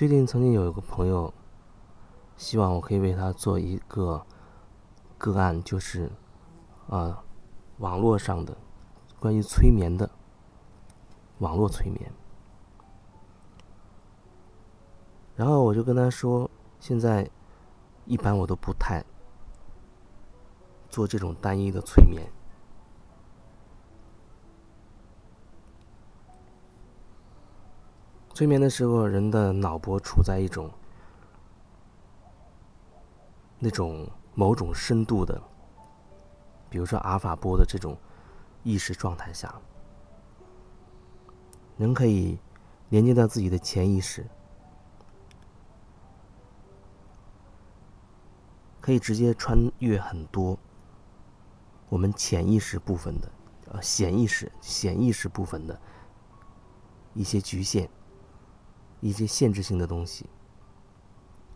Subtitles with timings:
[0.00, 1.30] 最近曾经有一个朋友，
[2.34, 4.24] 希望我可以为他做一个
[5.18, 6.10] 个案，就是
[6.88, 7.22] 啊，
[7.80, 8.56] 网络上的
[9.18, 10.10] 关于催眠的
[11.40, 12.10] 网络催眠。
[15.36, 17.30] 然后我就跟他说，现在
[18.06, 19.04] 一般我都不太
[20.88, 22.26] 做这种单一的催眠。
[28.40, 30.70] 催眠的时候，人的脑波处在一种
[33.58, 35.38] 那种某种深度的，
[36.70, 37.94] 比如说阿尔法波的这种
[38.62, 39.60] 意识状态下，
[41.76, 42.38] 人可以
[42.88, 44.26] 连接到自己的潜意识，
[48.80, 50.58] 可以直接穿越很多
[51.90, 53.30] 我们潜意识部分的
[53.70, 55.78] 呃显意识、显意识部分的
[57.12, 57.90] 一些局限。
[59.00, 60.26] 一些限制性的东西，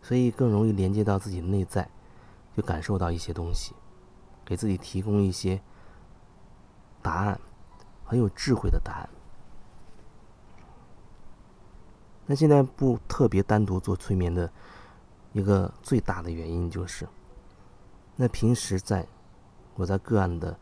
[0.01, 1.89] 所以更容易连接到自己内在，
[2.55, 3.73] 就感受到一些东西，
[4.43, 5.61] 给自己提供一些
[7.01, 7.39] 答案，
[8.03, 9.09] 很有智慧的答案。
[12.25, 14.51] 那现在不特别单独做催眠的
[15.31, 17.07] 一个最大的原因就是，
[18.15, 19.07] 那平时在
[19.75, 20.57] 我在个案的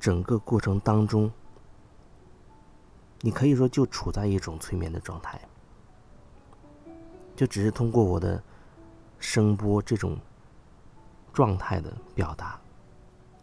[0.00, 1.30] 整个过程当中，
[3.20, 5.40] 你可以说就处在一种催眠的状态。
[7.36, 8.42] 就只是通过我的
[9.18, 10.18] 声波这种
[11.32, 12.58] 状态的表达，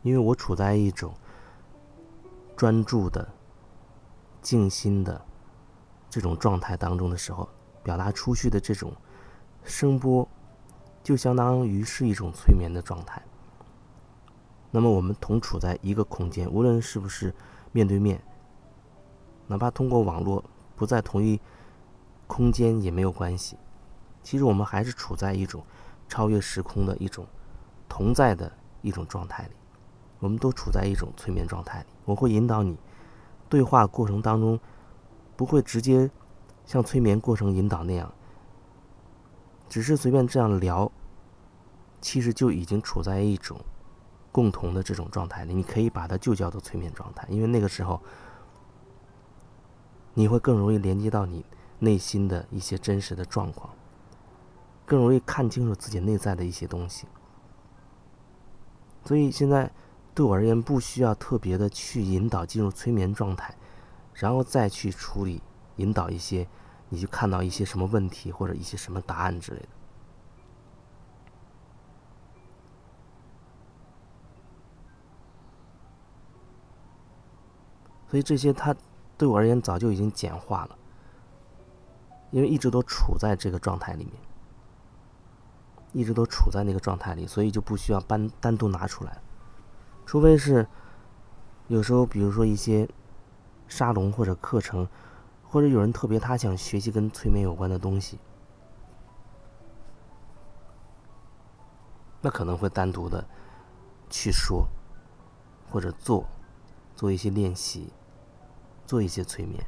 [0.01, 1.13] 因为我处在一种
[2.57, 3.27] 专注的、
[4.41, 5.23] 静心的
[6.09, 7.47] 这种状态当中的时候，
[7.83, 8.91] 表达出去的这种
[9.63, 10.27] 声波，
[11.03, 13.21] 就相当于是一种催眠的状态。
[14.71, 17.31] 那么我们同处在一个空间，无论是不是
[17.71, 18.19] 面对面，
[19.45, 20.43] 哪怕通过网络
[20.75, 21.39] 不在同一
[22.25, 23.55] 空间也没有关系。
[24.23, 25.63] 其实我们还是处在一种
[26.07, 27.27] 超越时空的一种
[27.87, 28.51] 同在的
[28.81, 29.51] 一种状态里，
[30.19, 31.87] 我们都处在一种催眠状态里。
[32.05, 32.77] 我会引导你
[33.49, 34.59] 对话过程当中，
[35.35, 36.09] 不会直接
[36.65, 38.11] 像催眠过程引导那样，
[39.69, 40.91] 只是随便这样聊，
[42.01, 43.59] 其实就已经处在一种
[44.31, 45.53] 共同的这种状态里。
[45.53, 48.01] 你可以把它就叫做催眠状态，因为那个时候
[50.13, 51.45] 你会更容易连接到你
[51.79, 53.73] 内心的一些真实的状况。
[54.85, 57.07] 更容易看清楚自己内在的一些东西，
[59.05, 59.71] 所以现在
[60.13, 63.55] 对我而言，不需要特别的去引导进入催眠状态，
[64.13, 65.41] 然后再去处理
[65.77, 66.47] 引导一些，
[66.89, 69.67] 你去看到一些什么问题或者一些什么答案之类的。
[78.09, 78.75] 所以这些它
[79.17, 80.77] 对我而言早就已经简化了，
[82.29, 84.13] 因为一直都处在这个状态里面。
[85.93, 89.21] 一直都处在那个状态里，所以就不需要单单独拿出来，
[90.05, 90.67] 除非是
[91.67, 92.89] 有时候，比如说一些
[93.67, 94.87] 沙龙或者课程，
[95.47, 98.19] 或者有人特别他想学习跟催眠有关的东西，
[102.21, 103.25] 那可能会单独的
[104.09, 104.67] 去说
[105.69, 106.25] 或者做
[106.95, 107.93] 做一些练习，
[108.85, 109.63] 做一些催眠。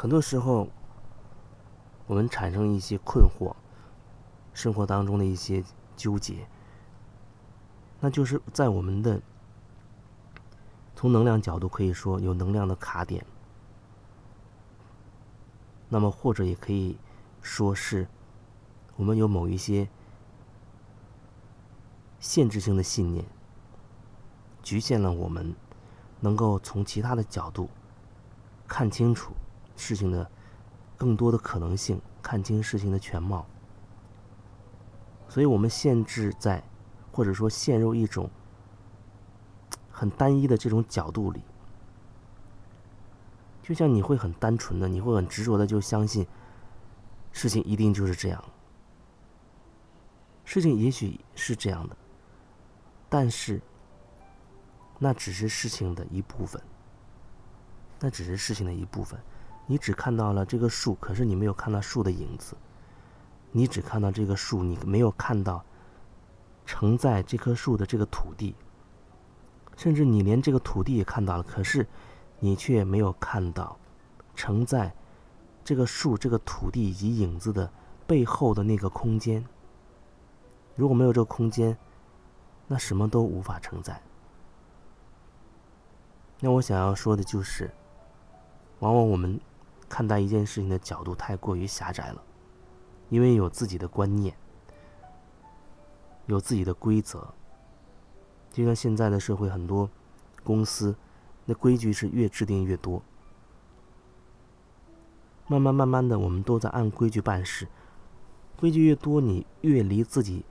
[0.00, 0.66] 很多时候，
[2.06, 3.54] 我们产生一些困惑，
[4.54, 5.62] 生活当中的一些
[5.94, 6.48] 纠结，
[8.00, 9.20] 那就是在我们的
[10.96, 13.26] 从能量角度可以说有能量的卡点，
[15.90, 16.96] 那么或者也可以
[17.42, 18.08] 说是
[18.96, 19.86] 我们有某一些
[22.18, 23.26] 限制性的信念，
[24.62, 25.54] 局限了我们
[26.20, 27.68] 能够从其他的角度
[28.66, 29.34] 看清楚。
[29.80, 30.30] 事情的
[30.98, 33.46] 更多的可能性，看清事情的全貌，
[35.26, 36.62] 所以我们限制在，
[37.10, 38.30] 或者说陷入一种
[39.90, 41.40] 很单一的这种角度里，
[43.62, 46.26] 就像你会很单纯的，你会很执着的就相信
[47.32, 48.44] 事情一定就是这样，
[50.44, 51.96] 事情也许是这样的，
[53.08, 53.62] 但是
[54.98, 56.62] 那只是事情的一部分，
[57.98, 59.18] 那只是事情的一部分。
[59.70, 62.56] 你只看到了这个树，可是你没有看到树的影子。
[63.52, 65.64] 你只看到这个树，你没有看到
[66.66, 68.56] 承载这棵树的这个土地。
[69.76, 71.86] 甚至你连这个土地也看到了，可是
[72.40, 73.78] 你却没有看到
[74.34, 74.92] 承载
[75.62, 77.72] 这个树、这个土地以及影子的
[78.08, 79.46] 背后的那个空间。
[80.74, 81.78] 如果没有这个空间，
[82.66, 84.02] 那什么都无法承载。
[86.40, 87.70] 那我想要说的就是，
[88.80, 89.40] 往往我们
[89.90, 92.22] 看待一件事情的角度太过于狭窄了，
[93.08, 94.34] 因为有自己的观念，
[96.26, 97.34] 有自己的规则。
[98.52, 99.90] 就像现在的社会，很多
[100.44, 100.94] 公司
[101.44, 103.02] 那规矩是越制定越多，
[105.48, 107.66] 慢慢慢慢的，我们都在按规矩办事。
[108.56, 110.44] 规矩越多，你越离自己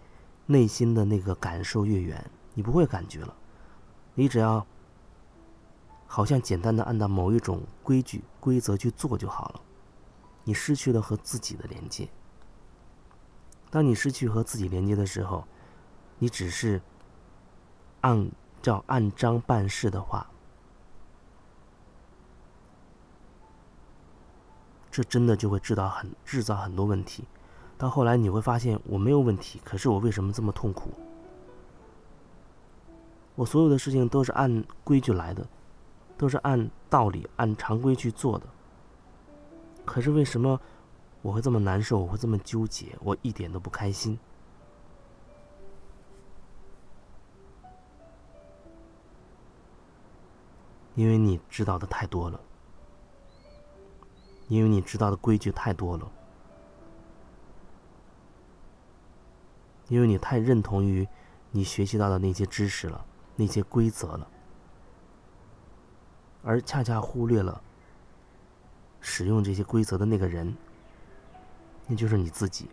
[0.47, 3.33] 内心的那个感受越远，你不会感觉了。
[4.15, 4.67] 你只要。
[6.11, 9.61] 好像简单的按照某一种规矩、规则去做就好了，
[10.43, 12.09] 你失去了和自己的连接。
[13.69, 15.45] 当你失去和自己连接的时候，
[16.17, 16.81] 你只是
[18.01, 20.25] 按照按章办事的话，
[24.89, 27.23] 这真的就会制造很制造很多问题。
[27.77, 30.89] 到后来你会发现我没有问题，可是我为什么这么痛苦？
[33.35, 35.47] 我所有的事情都是按规矩来的。
[36.19, 38.45] 都是按道理、按常规去做的。
[39.85, 40.59] 可是为什么
[41.21, 41.97] 我会这么难受？
[41.99, 42.93] 我会这么纠结？
[42.99, 44.19] 我一点都不开心。
[50.95, 52.37] 因为你知道的太多了，
[54.49, 56.11] 因为你知道的规矩太多了，
[59.87, 61.07] 因为你太认同于
[61.51, 63.05] 你学习到的那些知识了，
[63.37, 64.29] 那些规则了。
[66.43, 67.61] 而恰恰忽略了
[69.01, 70.55] 使用这些规则的那个人，
[71.87, 72.69] 那就是你自己。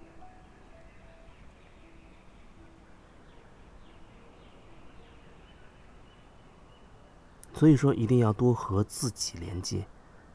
[7.55, 9.87] 所以说，一定要多和自己连接，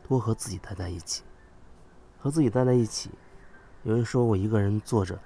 [0.07, 1.24] 多和自己待在一起。
[2.18, 3.10] 和自己待在一起，
[3.84, 5.19] 有人说我一个人坐着，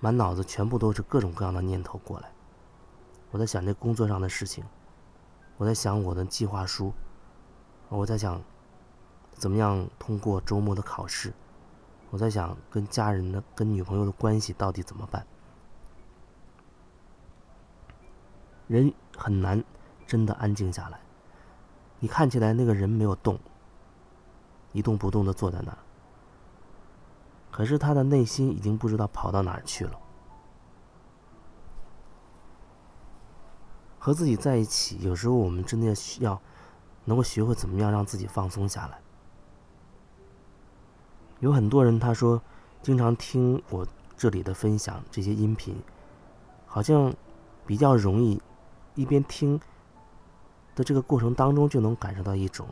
[0.00, 2.30] 满脑子全部都是各种各样的念头过来，
[3.30, 4.64] 我在想这工作上的事情。
[5.60, 6.90] 我在想我的计划书，
[7.90, 8.42] 我在想
[9.34, 11.34] 怎么样通过周末的考试，
[12.08, 15.26] 我在想跟家人的、跟女朋友的关系到底怎么办。
[18.68, 19.62] 人很难
[20.06, 20.98] 真的安静下来。
[21.98, 23.38] 你看起来那个人没有动，
[24.72, 25.78] 一动不动的坐在那儿，
[27.50, 30.00] 可是他的内心已经不知道跑到哪儿去了。
[34.00, 36.40] 和自己在一起，有时候我们真的需要
[37.04, 38.98] 能够学会怎么样让自己放松下来。
[41.40, 42.42] 有很多人他说，
[42.82, 43.86] 经常听我
[44.16, 45.76] 这里的分享这些音频，
[46.66, 47.14] 好像
[47.66, 48.40] 比较容易
[48.94, 49.60] 一边听
[50.74, 52.66] 的这个过程当中就能感受到一种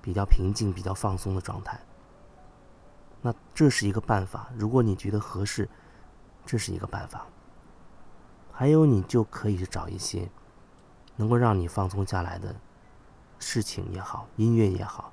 [0.00, 1.78] 比较平静、比较放松的状态。
[3.20, 5.68] 那这是一个办法，如果你觉得合适，
[6.46, 7.26] 这是一个办法。
[8.54, 10.30] 还有，你就可以找一些
[11.16, 12.54] 能够让你放松下来的
[13.38, 15.10] 事情也好，音乐也好。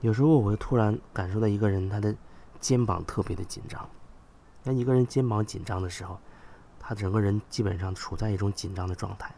[0.00, 2.16] 有时候我会突然感受到一个人他的
[2.58, 3.88] 肩膀特别的紧张。
[4.64, 6.18] 当一个人肩膀紧张的时候，
[6.80, 9.32] 他整个人基本上处在一种紧张的状态。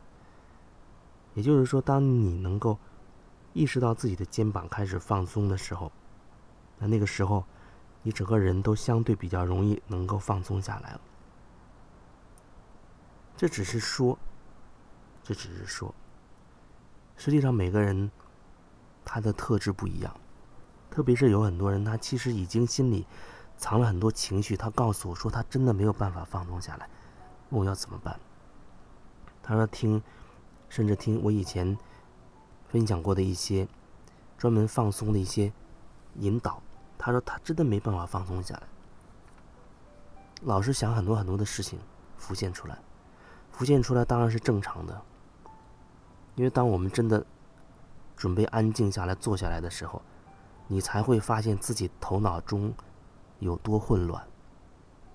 [1.35, 2.79] 也就是说，当你能够
[3.53, 5.91] 意识到自己的肩膀开始放松的时候。
[6.87, 7.45] 那个时候，
[8.03, 11.01] 你整个人都相对比较容易能够放松下来了。
[13.37, 14.19] 这只是说，
[15.23, 15.95] 这只是说，
[17.17, 18.11] 实际上每个人
[19.05, 20.15] 他的特质不一样，
[20.91, 23.07] 特别是有很多人，他其实已经心里
[23.57, 26.89] 藏了很多情绪，他告诉我说他真的没有办法放松下来，
[27.51, 28.21] 问我要怎么办？
[29.43, 30.03] 他说听，
[30.69, 31.77] 甚至听我以前
[32.69, 33.67] 分享过的一些
[34.39, 35.53] 专门放松的一些
[36.17, 36.63] 引导。
[37.05, 38.63] 他说：“他真的没办法放松下来，
[40.43, 41.81] 老是想很多很多的事情
[42.17, 42.79] 浮现出来，
[43.51, 45.03] 浮现出来当然是正常的。
[46.37, 47.27] 因为当我们真的
[48.17, 50.01] 准备安静下来、坐下来的时候，
[50.69, 52.73] 你才会发现自己头脑中
[53.41, 54.25] 有多混乱，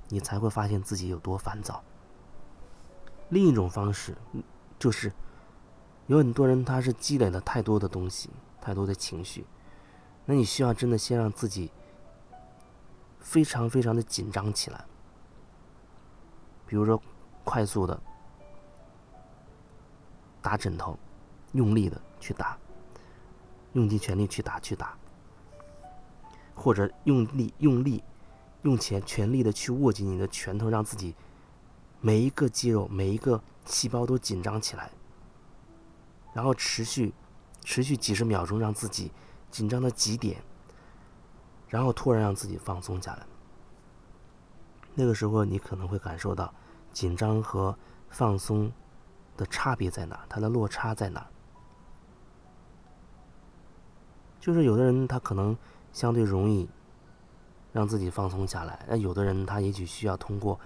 [0.10, 1.82] 你才会发现自己有多烦躁。
[3.30, 4.14] 另一种方式
[4.78, 5.14] 就是，
[6.08, 8.30] 有很多人他是积累了太多的东西，
[8.60, 9.46] 太多的情绪。”
[10.30, 11.72] 那你需要真的先让自己
[13.28, 14.86] 非常非常的紧张起来，
[16.66, 17.02] 比如说
[17.44, 18.02] 快速的
[20.42, 20.98] 打枕头，
[21.52, 22.58] 用力的去打，
[23.74, 24.98] 用尽全力去打去打，
[26.56, 28.02] 或者用力用力
[28.62, 31.14] 用全全力的去握紧你的拳头，让自己
[32.00, 34.90] 每一个肌肉每一个细胞都紧张起来，
[36.34, 37.14] 然后持续
[37.66, 39.12] 持续几十秒钟，让自己。
[39.50, 40.44] 紧张到极点，
[41.68, 43.26] 然后突然让自己放松下来。
[44.94, 46.54] 那个时候，你可能会感受到
[46.92, 47.78] 紧张和
[48.10, 48.72] 放松
[49.36, 51.28] 的差别在哪，它的落差在哪。
[54.40, 55.58] 就是有的人他可能
[55.92, 56.70] 相对容易
[57.74, 60.60] 让自己放松下来，那有的人他也许需要通过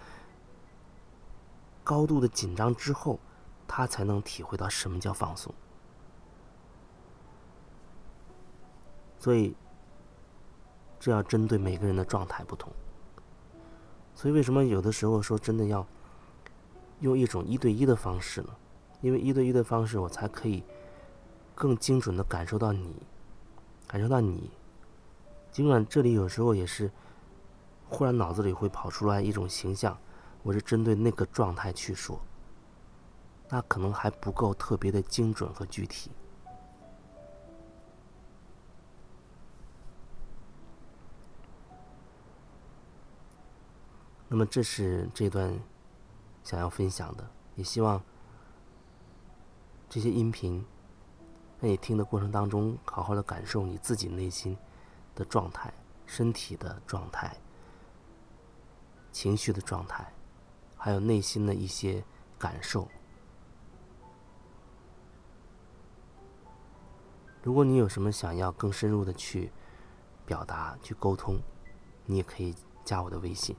[1.84, 3.20] 高度的紧张之后，
[3.67, 5.53] 他才能体会到什么叫放松。
[9.17, 9.55] 所以，
[11.01, 12.72] 这要针对每个人的状态不同。
[14.13, 15.88] 所以，为什么有的时候说真的要
[17.00, 18.50] 用一种一对一的方式呢？
[19.01, 20.63] 因为一对一的方式，我才可以
[21.55, 22.96] 更精准的感受到你，
[23.88, 24.51] 感受到你。
[25.51, 26.91] 尽管这里有时候也是
[27.89, 29.98] 忽然脑子里会跑出来一种形象，
[30.43, 32.22] 我是针对那个状态去说，
[33.50, 36.12] 那可能还不够特别的精准和具体。
[44.34, 45.54] 那么，这是这段
[46.42, 48.02] 想要分享的，也希望
[49.90, 50.66] 这些音频
[51.60, 54.58] 在你听的过程当中，好好的感受你自己内心
[55.16, 55.74] 的状态、
[56.06, 57.36] 身体的状态、
[59.12, 60.14] 情绪的状态，
[60.78, 62.02] 还有内心的一些
[62.40, 62.88] 感受。
[67.44, 69.52] 如果你有什么想要更深入的去
[70.26, 71.38] 表达、去沟通，
[72.06, 73.54] 你也可以加我的微信。